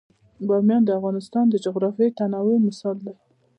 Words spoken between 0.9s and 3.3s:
افغانستان د جغرافیوي تنوع مثال دی.